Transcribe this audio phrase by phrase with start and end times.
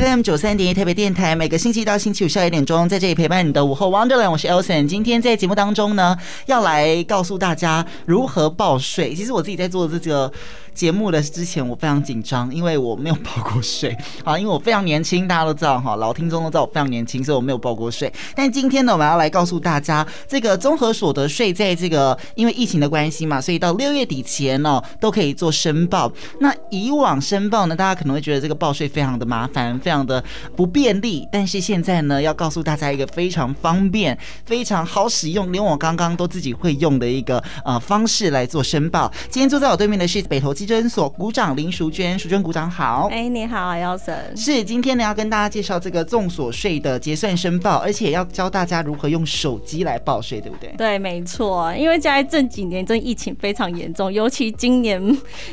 [0.00, 4.86] FM 九三点一台北电台，每个星期一到星期五下午一点钟，在这里陪伴你的午后 Wonderland，我是 Elson。
[4.86, 9.12] 今天在节目当中呢，要来告诉大家如何报税。
[9.12, 10.32] 其实我自己在做这个。
[10.74, 13.90] 节目的之前我非常紧张，因为我没有报过税
[14.22, 18.12] 啊，因为我非常年轻，大家都知道哈，老听众都知道我非常年轻，所以我没有报过税。
[18.32, 26.12] 但今天呢，我们要来告诉大家，这个综合所得税在这个因为疫情的关系嘛，所以到六月底前呢都可以做申报。
[26.38, 30.22] 那以往申报呢，大家可能会觉得这个报税非常的麻烦，非常的
[30.54, 31.26] 不便利。
[31.32, 39.10] 但是现在呢，要告诉大家一个非常方便、非常好使用，连我刚刚都自己会用的一个呃方式来做申报。
[39.30, 43.08] 今天坐在我对面的是北投基诊所股长林淑娟，淑娟股长好。
[43.10, 44.36] 哎，你好，Elson。
[44.36, 50.74] 是今天呢，要跟大家介绍这个综所税的结算申报，而且要教大家如何用手机来报税，对不对？
[50.76, 51.74] 对，没错。
[51.74, 55.00] 因为现在这几年，这疫情非常严重，尤其今年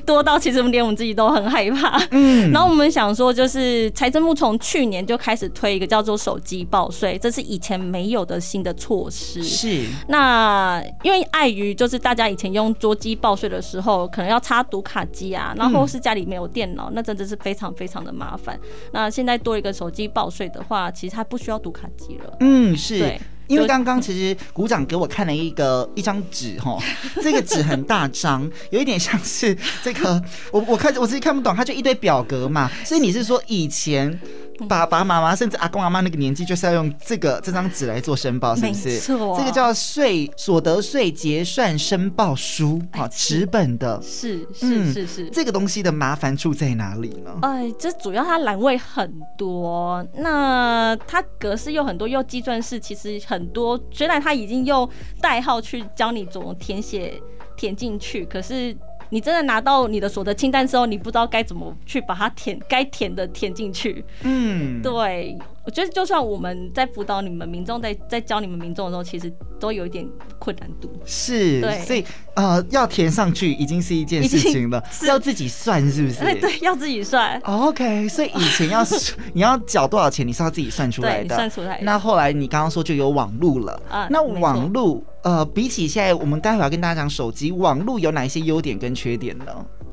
[0.05, 2.01] 多到其实连我们自己都很害怕。
[2.11, 2.51] 嗯。
[2.51, 9.43] 然后我们想说，就是财政部从去年就开始推一个叫做手机报税，这是以前没有的新的措施。
[9.43, 9.85] 是。
[10.07, 15.53] 那因为碍于就是大家以前用桌机报税的时候，可能要插读卡机啊。
[15.55, 18.59] 然后是家里没有电脑，嗯、那真的是非常非常的麻烦。
[18.91, 22.37] 那现在多一个手机报税的话，其实它不需要读卡机了。
[22.39, 22.99] 嗯，是。
[22.99, 26.77] 对，因为刚刚其实鼓掌给我看了一个一张纸哈，
[27.21, 32.71] 这个纸很大张，有一点像是这个，我我看我自己看不懂，它就一堆表格嘛。
[32.83, 34.19] 所以你是说以前？
[34.67, 38.89] 爸爸妈妈甚至阿公阿妈那个年纪，就是要用这个这张纸来做申报，是不是？
[38.89, 44.01] 没错，这个叫税所得税结算申报书啊，纸本的。
[44.01, 47.31] 是是是是，这个东西的麻烦处在哪里呢？
[47.41, 53.79] 哎，这主要它栏位很多，那它格式又很多，又计算式其实很多。
[53.91, 54.89] 虽然它已经用
[55.21, 57.21] 代号去教你怎么填写
[57.57, 58.75] 填进去，可是。
[59.15, 64.03] 你真的拿到你的所得清单之后，你不知道该怎么去把它填，该填的填进去。
[64.23, 70.07] 嗯，对，我觉得就算我们在辅导你们民众，在在教你们民众的时候，其实都有一点
[70.37, 70.91] 困难度。
[71.05, 76.19] 是，对，所以呃，要填上去已经是一件事情了，是要自己算是不是？
[76.19, 77.39] 对 对，要自己算。
[77.43, 78.85] OK，所以以前要
[79.33, 81.79] 你要缴多少钱，你是要自己算出来的，算出来。
[81.81, 85.03] 那后来你刚刚说就有网路了啊，那网路。
[85.23, 89.45] 呃，比起现在，我们待会儿要跟大家讲手机网路有哪一些优点跟缺点呢？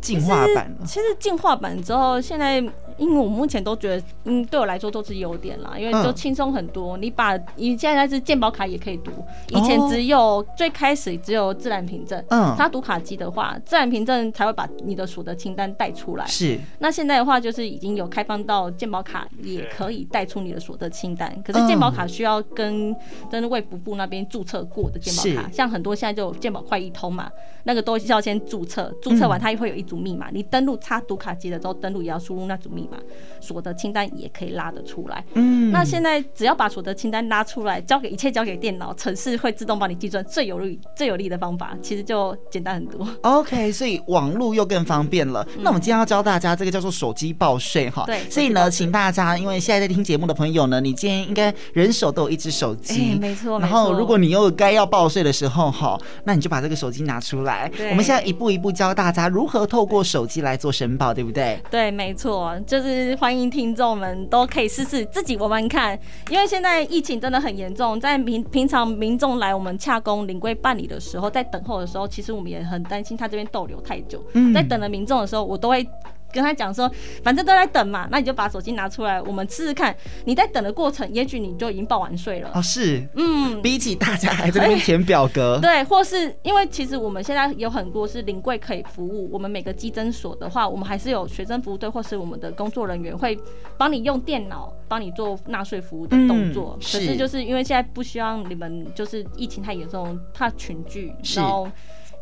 [0.03, 0.85] 进化版呢？
[0.85, 2.63] 其实进化版之后，现在。
[2.99, 6.97] 因为我目前都觉得，嗯，对我来说都是优点啦，因为都轻松很多。
[6.99, 9.11] 你把你现在是健保卡也可以读，
[9.49, 16.27] 以前只有最开始只有自然凭证，嗯，他读卡机的话，自然凭证才会把你的所得清单带出来。
[16.27, 16.61] 是。
[16.81, 22.95] 那现在的话，就是已经有开放到健保卡也可以带出你的所得清单，可是健保卡需要跟
[23.31, 27.29] 跟卫福部那边注册过的健保卡，像很多现在就有健保快易通嘛，
[27.65, 32.97] 那个都需要先注册，注册完它也会有一组密码，你登录插读卡机的时候登录也要输入那组密码。
[33.43, 35.23] 所得清单也可以拉得出来。
[35.35, 43.07] 嗯，那现在只要把所得清单拉出来，交给一切交给电脑，城市会自动帮你计算最有利最有利的方法，其实就简单很多。
[43.21, 45.47] OK，所以网络又更方便了。
[45.57, 48.05] 嗯、那我们今天要教大家这个叫做手机报税哈。
[48.07, 48.21] 对。
[48.31, 53.11] 所以呢，请大家，因为现在在听节目的朋友呢，你今天应该人手都有一只手机。
[53.11, 53.59] 欸，没错。
[53.59, 57.69] 然后，如果你又该要报税的时候哈，那你就把这个手机拿出来。
[57.77, 57.91] 对。
[57.91, 61.61] 我们现在一步一步教大家如何透过手机来做申报，对不对？
[61.71, 63.13] 对，没错，就是。
[63.23, 65.97] 欢迎听众们都可以试试自己玩玩看，
[66.29, 74.25] 因为现在疫情真的很严重，在平平常民众来我们洽公临柜办理的时候，在等候的时候，其实我们也很担心他这边逗留太久。
[74.33, 75.87] 嗯在等了民众的时候，我都会。
[76.33, 76.91] 跟他讲说，
[77.23, 79.95] 反正都在等嘛，那你就把手机拿出来，我们试试看。
[80.25, 82.51] 你在等的过程，也许你就已经报完税了。
[82.55, 93.39] 哦，是，嗯，比起大家还在那边填表格， 对，或是因为其实我们现在有很多是临柜可以服务，我们每个基征所的话，我们还是有学生服务队或是我们的工作人员会
[93.77, 96.77] 帮你用电脑帮你做纳税服务的动作。
[96.81, 96.99] 嗯，是。
[96.99, 101.69] 可是就是因为现在不希望你们就是疫情太严重，怕群聚，然后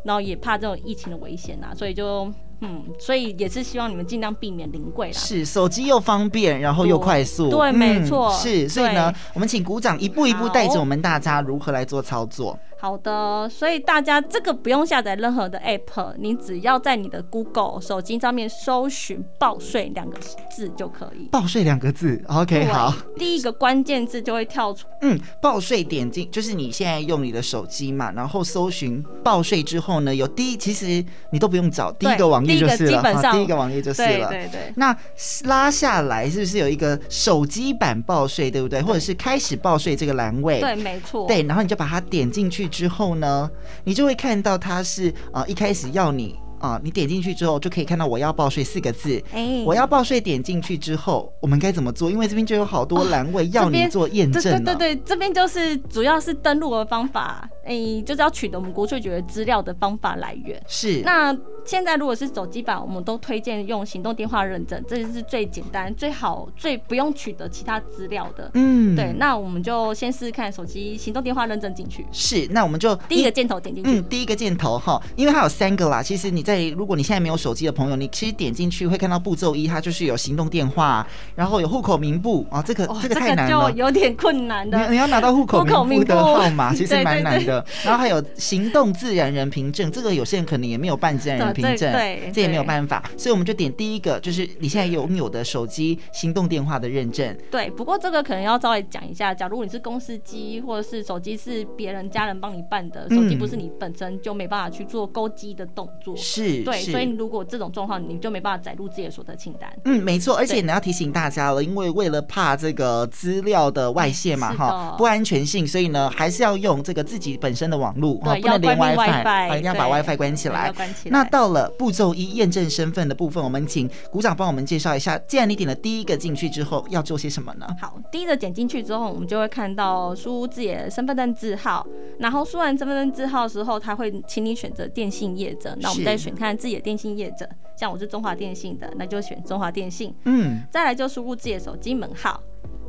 [0.03, 2.31] 然后也怕这种疫情的危险啊，所以就。
[2.61, 5.13] 嗯，所以也是希望你们尽量避免临柜啦。
[5.13, 7.49] 是，手机又方便，然后又快速。
[7.49, 8.31] 对，嗯、没错。
[8.33, 12.57] 是，所以呢，我们请鼓掌一步一步带着我们大家如何来做操作。
[12.79, 20.17] 好的，所以大家这个不用下载任何的 app，你只要在你的 Google 手机上面搜寻“报税”两个
[20.49, 21.27] 字就可以。
[21.31, 22.91] 报税两个字，OK，好。
[23.15, 24.87] 第一个关键字就会跳出。
[25.01, 34.29] 嗯，报税点进，就是你现在用你的手机嘛，然后搜寻报税之后呢，有第一，其实你都不用找，第一个网页就是了，基本上第一个网页就是了。
[34.29, 34.73] 对对对。
[34.75, 34.95] 那
[35.43, 38.81] 拉下来是不是有一个手机版报税，对不对？
[38.81, 40.59] 或者是开始报税这个栏位？
[40.59, 41.27] 对，没错。
[41.27, 42.67] 对，然后你就把它点进去。
[42.67, 43.49] 之后呢，
[43.83, 49.21] 你就会看到它是啊、呃，一开始要你啊，你点进去之后就可以看到我要报税四个字。
[49.33, 52.09] 哎，我要报税点进去之后，我们该怎么做？
[52.09, 54.41] 因为这边就有好多栏位要你做验证。
[54.63, 60.61] 对对对，这边就是主要是登录的方法，哎，就是要取得我们国税局的资料的方法来源。
[60.67, 61.01] 是。
[61.03, 61.35] 那
[61.65, 68.49] 现在如果是手机版，我们都推荐用行动电话认证，这是最简单、最好、最不用取得其他资料的。
[68.53, 69.13] 嗯，对。
[69.17, 72.05] 那我们就先试试看手机行动电话认证进去。
[72.11, 72.47] 是。
[72.51, 73.89] 那我们就第一个箭头点进去。
[73.99, 76.01] 嗯，第一个箭头哈，因为它有三个啦。
[76.01, 81.05] 其实你在如果你现在没有手机的朋友，你其实点进去会看到步骤一，它就是有行动电话，
[81.35, 84.77] 然后有户口名簿啊，这个、哦、这个太难了，这个、就有点困难的。
[84.85, 87.39] 你你要拿到户口名簿的号码， 其实蛮难的。
[87.39, 93.03] 对 对对，然后还有行动自然人凭证，这个有些人可能也没有办自然人凭证，对，这也没有办法。
[93.17, 97.37] 所以我们就点第一个，就是你现在拥有的手机行动电话的认证。
[97.49, 106.15] 对，不过这个可能要稍微讲一下，假如你是公司机或者是手机是别人家人帮你办的，手机不是你本身就没办法去做勾机的动作。
[106.15, 109.71] 是，对，所以如果这种状况，你就没办法载入自己的所得清单。
[109.85, 120.73] 嗯，没错，而且你要提醒大家了，因为为了怕这个资料的外泄嘛，哈，不安全性，所以呢，还是要用这个自己本身的网络，对，不能连 WiFi，啊，一定要把 WiFi 关起来。
[121.05, 125.17] 那到了步骤一验证身份的部分，我们请鼓掌帮我们介绍一下。
[125.27, 127.67] 既然你点了第一个进去之后，要做些什么呢？
[127.79, 131.85] 好，第一个点进去之后，我们就会看到输入自己的身份证字号，
[132.19, 137.47] 然后输完身份证字号的时候，他会请你选择电信业者，那我们再选看自己的电信业者，
[137.77, 140.13] 像我是中华电信的，那就选中华电信。
[140.25, 142.41] 嗯，再来就输入自己的手机门号。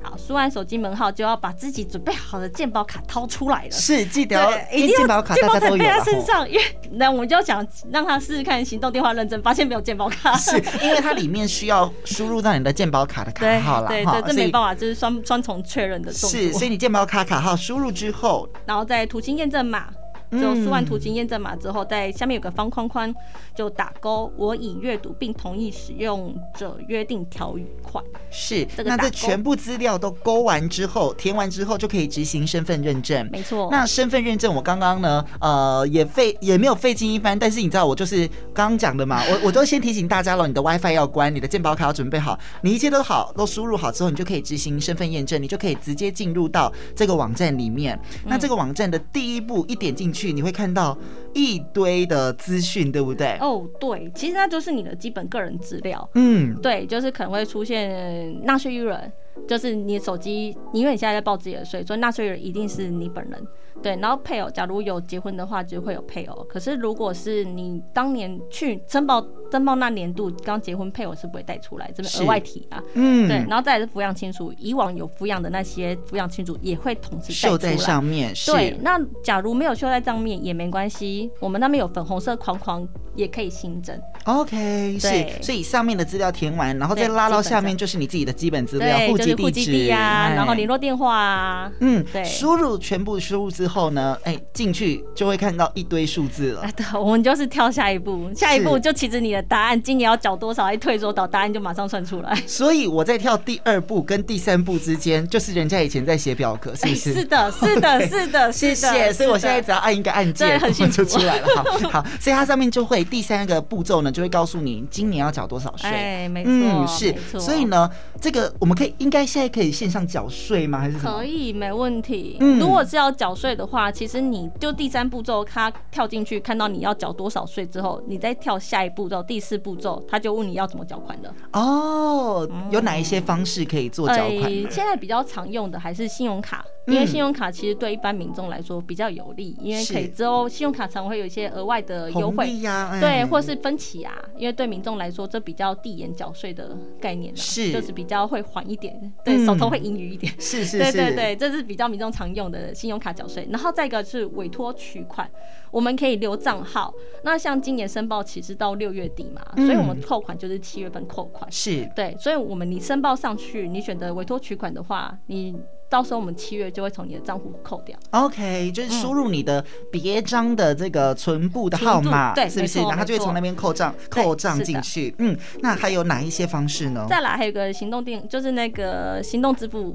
[0.04, 3.70] 好，输完手机门号就要把自己准备好的健保卡掏出来了。
[3.70, 4.36] 是，记得
[4.72, 10.36] 一定要健保卡大家都有在身上，因为那我们就要想让他试试看行动电话认证，发现没有健保卡。
[10.36, 16.30] 是因为它里面需要输入到你的健保卡的卡号了，对对，对，这没办法，就是双双重确认的动作。
[16.30, 19.88] 是，所以你健保卡卡号输入之后，然后再图形验证码。
[20.32, 23.14] 就输完图形验证码之后，在下面有个方框框，
[23.54, 28.02] 就打勾，我已阅读并同意使用者约定条款。
[28.30, 33.28] 是，那这全部资料都勾完之后，填完之后就可以执行身份认证。
[33.30, 33.68] 没错。
[33.70, 48.00] 那身份认证，我刚刚呢，呃，也费也没有费劲一番，但是你知道，我就是刚刚讲的嘛，我我都先提醒大家了，你的 WiFi 要关，你的健保卡要准备好，你一切都好，都输入好之后，你就可以执行身份验证，你就可以直接进入到这个网站里面。
[48.24, 50.21] 那这个网站的第一步，一点进去。
[50.30, 50.96] 你会看到
[51.32, 53.38] 一堆的资讯，对不对？
[53.40, 56.08] 哦，对，其实那就是你的基本个人资料。
[56.14, 59.12] 嗯，对，就是可能会出现纳税人，
[59.48, 63.46] 就是你手机，因为你现在在报自己的税，所以纳税人一定是你本人。
[63.82, 66.44] 对，然后配偶，假如有结婚的话，就会有配偶。
[66.48, 72.80] 可是如果是你当年去申报申报那年度刚结婚，配偶是不会带出来，这边额外提啊。
[72.94, 77.32] 嗯，对，然后再来是抚养亲属，以往有抚养的那些抚养亲属也会同时。
[77.32, 78.32] 秀在上面。
[78.46, 82.86] 对，那假如没有秀在上面也没关系，我们那边有粉红色框框，
[83.16, 83.98] 也可以新增。
[84.26, 91.70] OK，是，所以上面的资料填完，然后再拉到下面就是你自己的基本资料，户籍地址啊，然后联络电话啊。
[91.80, 96.64] 嗯，对，输入全部输入之后呢，哎，进去就会看到一堆数字了。
[96.76, 102.34] 对，我们就是跳下一步，下一步就其实你的答案今年要缴多少，一退缩到答案就马上算出来。
[102.46, 107.12] 所以我在跳第二步跟第三步之间，就是人家以前在写表格，是不是？
[107.14, 109.12] 是的， 是的，是的，谢谢。
[109.12, 110.60] 所以我现在只要按一个按键，
[110.92, 111.48] 就出来了。
[111.56, 114.12] 好，好，所以它上面就会第三个步骤呢。
[114.12, 115.88] 就会告诉你今年要缴多少税。
[115.90, 117.90] 哎，没错，嗯，是，所以呢，
[118.20, 120.80] 这个我们可以应该现在可以线上缴税吗？
[120.80, 122.38] 还是可以，没问题。
[122.40, 131.32] 嗯，如果是要缴税的话，其实你就第三步骤，他跳进去看到你要缴多少税之后，你再跳下一步骤，第四步骤，他就问你要怎么缴款的。
[131.52, 134.50] 哦，有哪一些方式可以做缴款？
[134.50, 136.64] 嗯，现在比较常用的还是信用卡。
[136.86, 144.12] 因为信用卡其实对一般民众来说比较有利，因为可以之后信用卡常会有一些额外的优惠呀，对，或是分期啊。
[144.36, 150.32] 因为对民众来说，这比较递延缴税的概念，是就是比较会缓一点，对，手头会盈余一点。
[150.40, 153.46] 是是，对对对，这是比较民众常用的信用卡缴税。
[153.50, 155.30] 然后再一个是委托取款，
[155.70, 156.92] 我们可以留账号。
[157.22, 161.50] 那像今年申报期是到六月底嘛，所以我们扣款就是七月份扣款。
[161.52, 165.54] 是对，所以我们你申报上去，你选择委托取款的话，你。
[165.92, 167.94] 到时候我们七月就会从你的账户扣掉。
[168.12, 172.78] OK，就是输入你的别章的这个存部的号码，对，是不是？
[172.78, 175.14] 然后他就会从那边扣账，扣账进去。
[175.18, 177.04] 嗯，那还有哪一些方式呢？
[177.10, 179.94] 再来还有个行动电，就是那个行动支付，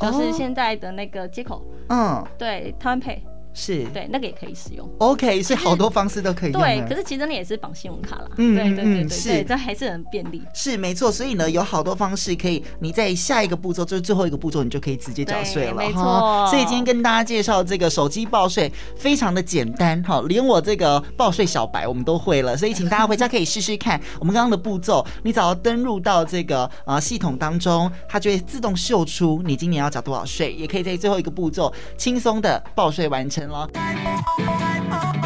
[0.00, 1.62] 就是现在的那个接口。
[1.90, 3.18] 嗯，对，台湾 Pay。
[3.54, 4.86] 是对，那个也可以使用。
[4.98, 6.60] OK，所以好多方式都可以用。
[6.60, 8.28] 对，可是其实那也是绑信用卡啦。
[8.36, 10.42] 嗯，对对对对，是，这还是很便利。
[10.52, 15.74] 是没错，所以呢，有好多方式可以，你在下一个步骤就是最后一个步骤，你就可以直接缴税了。
[15.74, 16.46] 没错。
[16.50, 35.23] 所以今天跟大家介绍这个手机报税非常的简单哈，连我这个报税小白我们都会了，所以请大家回家可以试试看我们刚刚的步骤，你只要登入到这个呃系统当中，它就会自动秀出你今年要缴多少税，也可以在最后一个步骤轻松的报税完成了。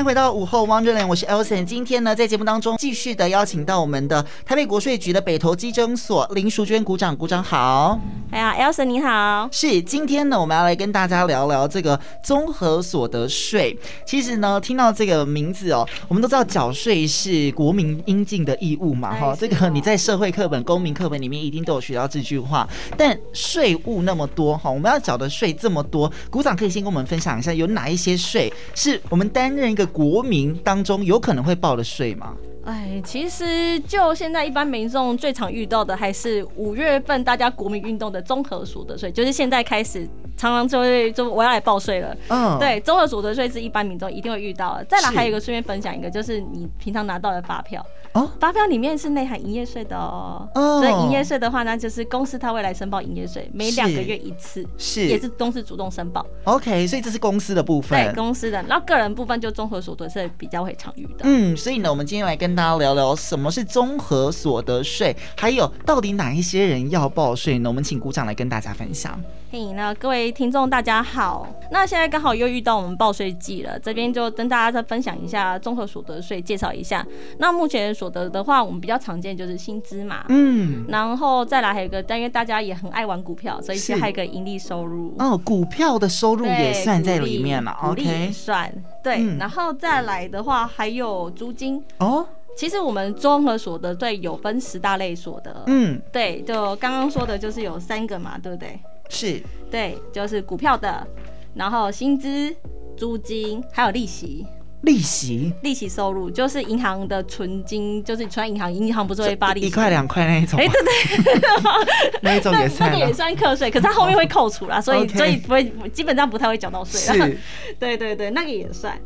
[0.00, 1.62] 迎回到午后 Wonderland，我是 Elson。
[1.62, 8.00] 今天呢，在节目当中继续的邀请到我们的台北国税局的北投稽征所林淑娟鼓掌，鼓掌好。
[8.30, 9.46] 哎呀，Elson 你好。
[9.52, 13.78] 是，今天呢，我们要来跟大家聊聊这个综合所得税。
[14.06, 19.36] 其实呢，听到这个名字哦，我们都知道缴税是国民应尽的义务嘛，哈。
[19.38, 22.66] 这个你在社会课本、公民课本里面一定都有学到这句话。
[22.96, 32.34] 但税务那么多哈，我们要缴的税这么多，鼓掌可以先跟我们分享一下，有哪一些税是我们担任一个国民当中有可能会报的税吗？
[32.64, 40.06] 哎，其实就现在一般民众最常遇到的，还是五月份大家国民运动的综合所得税，就是现在开始
[40.40, 42.16] 常常就会就我要来报税了。
[42.28, 44.84] 嗯，对，综合所得税是一般民众一定会遇到的。
[44.84, 47.84] 再来还有一个顺便分享一个，就是你平常拿到的发票。
[48.12, 50.48] 哦，发票里面是内含营业税的哦。
[50.54, 50.80] 哦。
[50.80, 56.26] 所以营业税的话呢，就是公司它会来申报营业税，每两个月一次，是也是公司主动申报。
[56.44, 58.02] OK，所以这是公司的部分。
[58.02, 58.62] 对，公司的。
[58.62, 61.20] 然后个人部分就综合所得税比较会常遇的。
[61.24, 67.68] 嗯，所以呢，我们今天来跟大家聊聊什么是综合所得税，还有到底哪一些人要报税呢？
[67.68, 69.20] 我们请股长来跟大家分享。
[69.52, 77.04] 嘿，那各位听众大家好，那现在刚好又遇到我们报税季了，这边就跟大家再分享一下综合所得税，介绍一下。
[77.38, 85.16] 那目前所得的话，我们比较常见就是薪资嘛，嗯，然后再来还有一个，但因为大家也很爱玩股票，所以是还有一个盈利收入。
[85.18, 89.36] 哦，股票的收入也算在里面了，OK，也算对、嗯。
[89.36, 92.24] 然后再来的话还有租金哦。
[92.56, 98.78] 其实我们综合所得税有分十大类所得，嗯，对，就刚刚说的就是有三个嘛，对不对？
[99.10, 101.06] 是对，就是股票的，
[101.54, 102.56] 然后薪资、
[102.96, 104.46] 租金，还有利息。
[104.82, 110.58] 利息，利息收入就是银行的存金，就是存银行，银行不是会发利息一块两块那一种？
[110.58, 116.98] 哎、欸，对对， 那一种也算，那个也算课税，可是它后面会扣除啦，所以、所以不会，基本上不太会缴到税。
[116.98, 117.38] 是，
[117.78, 118.98] 对对对，那个也算，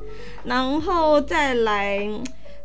[0.45, 2.09] 然后再来。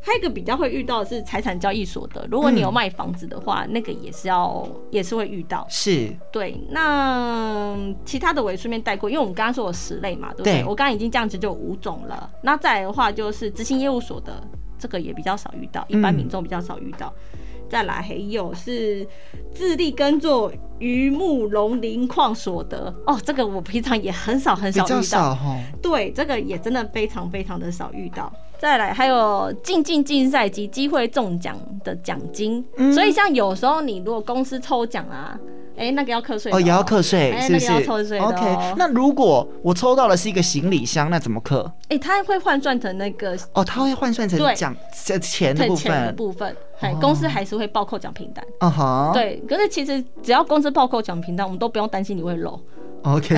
[0.01, 5.65] 还有一个比较会遇到的是财产交易所的，如果你有卖房子的话，嗯、那个也是要也是会遇到。
[5.69, 6.57] 是，对。
[6.69, 7.75] 那
[8.05, 10.61] 其他的我也顺便带过，因为我们刚刚说有十类嘛，对不对？
[10.61, 12.29] 对我刚刚已经这样子就五种了。
[12.41, 14.41] 那再来的话就是执行业务所的，
[14.77, 17.13] 这个也比较少遇到，一般民众比较少遇到。
[17.33, 19.07] 嗯再来还有是
[19.53, 25.38] 自力耕作渔牧农林矿所得哦，这个我平常也很少很少遇到，
[25.81, 28.31] 对，这个也真的非常非常的少遇到。
[28.57, 35.39] 再来还有竞竞竞赛及机会中奖的奖金，嗯，所以像有时候你如果公司抽奖啊。
[35.77, 37.67] 哎、欸，那个要课税哦，也要课税，是不是？
[37.69, 41.71] 那个要税、哦、OK，那如果我抽到的是一个行李箱，那怎么课？
[41.83, 45.83] 哎、欸，它会换算成那个哦，它会换算成奖这钱的部分。
[45.85, 48.45] 钱的部分，哎、哦，公司还是会报扣奖凭单。
[48.59, 49.12] 啊哈。
[49.13, 52.59] 对，可是其实只要公司报扣奖凭单，我们都不用担心你会漏。
[53.03, 53.33] OK，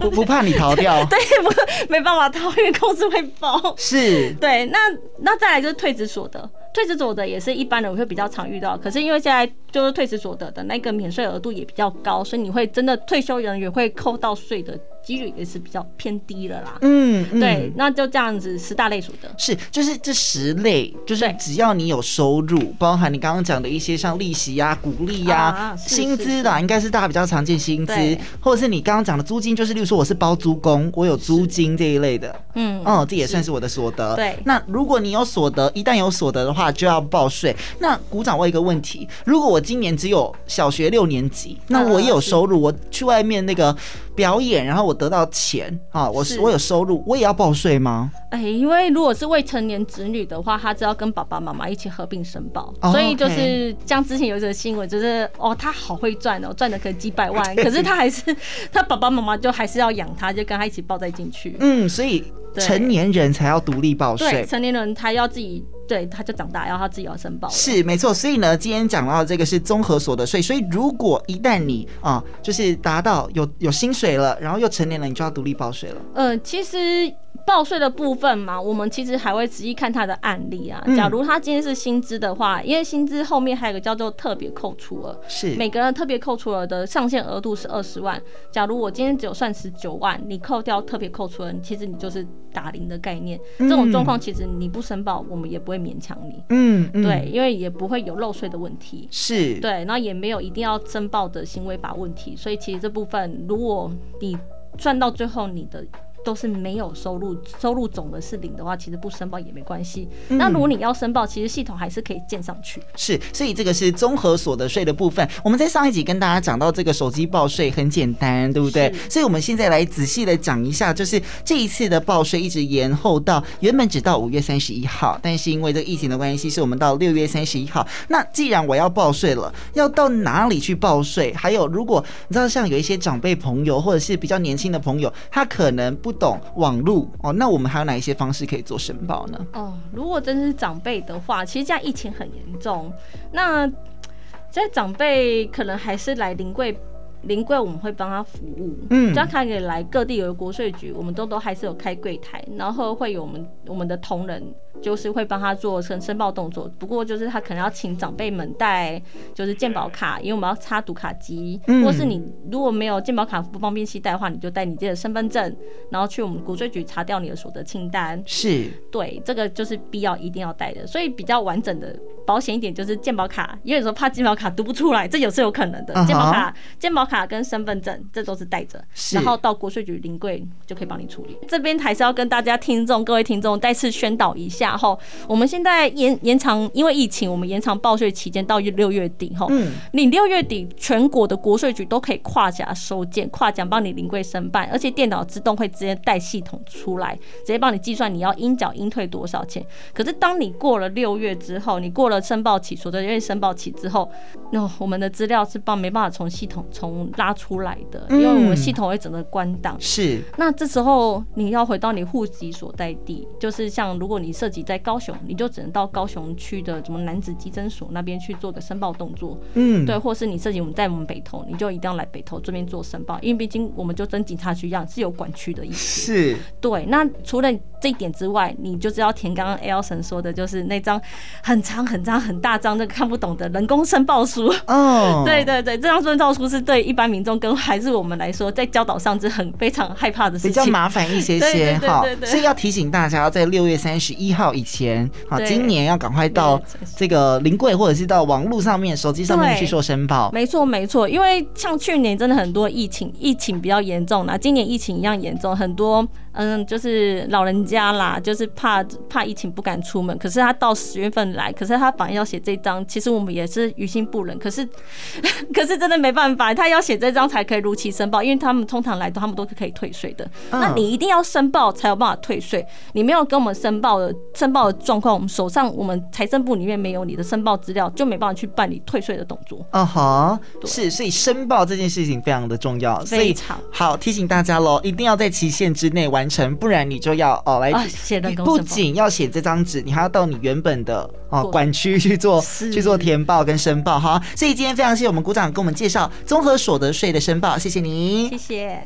[0.00, 1.04] 不不怕你逃掉。
[1.10, 1.50] 对，不
[1.90, 3.60] 没办法逃，因为公司会报。
[3.76, 4.32] 是。
[4.34, 4.78] 对，那
[5.18, 6.48] 那再来就是退职所得。
[6.72, 14.78] 退职所得也是一般人会比较常遇到，可是因为现在就是退职所得的那个免税额度也比较高，所以你会真的退休人员会扣到税的。
[15.04, 16.78] 几率也是比较偏低了啦。
[16.82, 27.94] 嗯，嗯，对，那就这样子，十大类所得是，就是这十类，就是只要你有收入，包含你刚刚讲的一些像利息呀、啊、股利呀、啊、薪资的，应该是大家比较常见薪资，
[28.40, 34.14] 或者是你刚刚讲的租金，就是例如说我是包租公，我有租金这一类的，嗯，哦，这也算是我的所得。
[34.16, 37.54] 对，那如果你有所得，一旦有所得的话，就要报税。
[37.78, 43.76] 那鼓掌问一个问题，如果我今年只有小学六年级，那我也有收入，我去外面那个
[44.14, 48.10] 表演，然后我得到钱啊，我是我有收入，我也要报税吗？
[48.30, 58.36] 哎，因为如果是未成年子女的话，他只要跟爸爸妈妈一起合并申报，所以就是像之前有一则新闻，就是哦，他好会赚哦，赚的可能几百万， 可是他还是
[58.70, 61.56] 他爸爸妈妈就还是要养他，就跟他一起报在进去。
[61.60, 62.24] 嗯，所以
[62.56, 65.64] 成年人才要独立报税，对，成年人他要自己。
[65.92, 67.46] 对，他就长大，然后他自己要申报。
[67.50, 70.40] 是没错，所以呢，今天讲到这个是综合所得税。
[70.40, 75.96] 所以如果一旦你啊，就是达到有有薪水了，然后又成年了，你就要独立报税了。
[76.14, 77.12] 呃，其实
[77.46, 80.82] 报税的部分嘛，我们其实还会仔细看他的案例啊。
[80.96, 88.20] 假如他今天是薪资的话，因为薪资后面还有一个叫做特别扣除额，是每个人特别扣除额的上限额度是二十万。
[88.50, 93.38] 假如我今天只有算十九万，你扣掉特别扣除额，其实你就是打零的概念。
[93.58, 104.36] 这种状况其实你不申报，我们也不会勉强你，嗯，嗯，对，因为也不会有漏税的问题，是对，然后也没有一定要申报的行为法问题，所以其实这部分如果你
[104.78, 105.84] 赚到最后你的。
[106.24, 110.08] 都是没有收入，收入总额是零的话，其实不申报也没关系。
[110.28, 112.80] 嗯、那如果你要申报，其实系统还是可以建上去。
[112.96, 115.28] 是，所以这个是综合所得税的部分。
[115.44, 118.92] 我们在上一集跟大家讲到这个手机报税很简单，对不对？
[119.10, 127.86] 所以我们现在来仔细的讲一下，就是这一次的报税一直延后到原本只到五月三十一号，但是因为这个疫情的关系，是我们到六月三十一号。
[128.08, 131.34] 那既然我要报税了，要到哪里去报税？
[131.34, 136.11] 还有，如果你知道像有一些长辈朋友或者是比较年轻的朋友，他可能不。
[136.18, 139.46] 懂网络哦，那我们还有哪一些方式可以做申报呢？
[139.52, 142.92] 哦，如果真是长辈的话，其实现在疫情很严重，
[143.32, 143.66] 那
[144.50, 146.76] 在长辈可能还是来临柜。
[147.22, 154.42] 临柜我们会帮他服务，嗯，只要他可以来各地有国税局，我们都都还是有开柜台，然后会有我们我们的同仁，
[154.82, 156.70] 就是会帮他做申申报动作。
[156.78, 159.00] 不过就是他可能要请长辈们带，
[159.32, 162.20] 就是健保卡，因为我们要插读卡机，嗯，或是你
[162.50, 165.56] 如果没有健保卡不方便携带的话，你就带你自己的身份证，
[165.90, 168.22] 然后去我们国税局查掉你的所得清单。
[168.26, 171.96] 是，对，这个就是必要一定要带的，所以比较完整的。
[172.26, 175.94] 保险一点就是健保卡，因为有时候怕健保卡读不出来，这也是有可能的。
[176.06, 181.36] 健保卡、健保卡跟身份证，这都是带着，然后到国税局临柜就可以帮你处理。
[181.48, 189.46] 这边还是要跟大家听众、各位听众再次宣导一下哈，我们现在延延长，因为疫情，我们延长报税期间到六月底哈。
[189.50, 189.72] 嗯。
[189.92, 199.64] 你六月底全国的国税局都可以跨甲收件，跨甲帮你临柜申办，而且电脑自动会直接带系统出来，直接帮你计算你要应缴应退多少钱。
[199.92, 202.11] 可是当你过了六月之后，你过了。
[202.20, 204.10] 申报期，所得税申报起之后，
[204.52, 209.76] 那我们的资料是帮没办法从系统从拉出来的，因为我们系统会整个关档。
[209.78, 219.38] 是，那这时候你要回到你户籍所在地，就是像如果你涉及在高雄，你就只能到高雄区的什么楠梓稽征所那边去做个申报动作。
[219.54, 226.00] 嗯，对，或是你涉及我们在我们北投，你就一定要来北投这边做申报，因为毕竟我们就跟警察局一样是有管区的意思。
[226.02, 226.84] 是，对。
[226.86, 227.48] 那除了
[227.80, 231.00] 这一点之外，你就是要填刚刚 Elson 说的，就是那张
[231.42, 234.46] 很长很长很大张的看不懂的人工申报书。
[234.66, 235.24] 哦，oh.
[235.26, 242.04] 对对对，这张申报书是对一般民众跟还是我们来说，在教导上是很非常害怕的事情，比较麻烦一些些哈。
[242.24, 246.60] 所以要提醒大家，要在六月三十一号以前，好，今年要赶快到
[246.96, 250.30] 这个临柜或者是到网络上面、手机上面去做申报。
[250.32, 256.06] 没错没错，因为像去年真的很多疫情，疫情比较严重，啦今年疫情一样严重，很多。
[256.34, 260.16] 嗯，就是老人家啦，就是怕怕疫情不敢出门。
[260.16, 264.38] 可是他到十月份来，可是他反而要写这张，其实我们也是于心不忍。
[264.38, 264.66] 可是，
[265.52, 270.28] 可是真的没办法，他要写这张才可以如期申报，因为他们通常来都他们都是可以退税的。
[270.50, 272.66] 那你一定要申报才有办法退税。
[272.94, 279.62] 你没有跟我们申报的申报的状况，我们手上我们财政部里面没有你的申报资料，就没办法去办理退税的动作。
[279.72, 286.22] 嗯哈，是，所以申报这件事情非常的重要，非常好提醒大家喽，一定要在期限之内完。
[286.22, 292.40] 完成，不然你就要哦来写的，不仅要写这张纸，你还要到你原本的哦管区去做
[292.72, 294.22] 去做填报跟申报哈。
[294.36, 298.82] 所以今天非常谢谢我们鼓掌跟我们介绍综合所得税的申报谢谢您谢谢。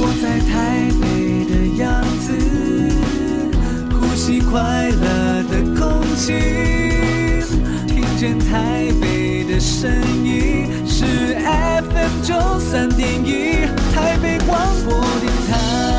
[0.00, 2.26] 我在台北的样子
[3.94, 6.32] 呼吸快乐的空气
[7.88, 9.90] 听见台北的声
[10.24, 15.97] 音是 fm 九三点一台北广播电台。